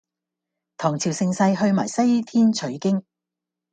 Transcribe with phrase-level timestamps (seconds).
[0.77, 3.03] 唐朝盛世去埋西天取經